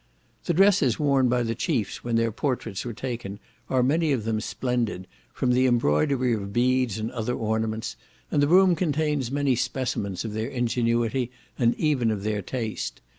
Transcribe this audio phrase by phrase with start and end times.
[0.45, 3.37] The dresses worn by the chiefs when their portraits were taken,
[3.69, 7.95] are many of them splendid, from the embroidery of beads and other ornaments:
[8.31, 12.99] and the room contains many specimens of their ingenuity, and even of their taste.